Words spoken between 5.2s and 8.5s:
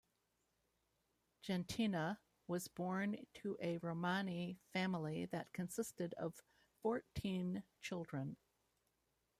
that consisted of fourteen children.